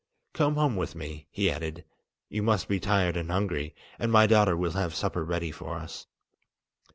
"Come 0.33 0.55
home 0.55 0.77
with 0.77 0.95
me," 0.95 1.27
he 1.29 1.51
added; 1.51 1.85
"you 2.27 2.41
must 2.41 2.67
be 2.67 2.79
tired 2.79 3.15
and 3.15 3.29
hungry, 3.29 3.75
and 3.99 4.11
my 4.11 4.25
daughter 4.25 4.57
will 4.57 4.71
have 4.71 4.95
supper 4.95 5.23
ready 5.23 5.51
for 5.51 5.75
us." 5.75 6.07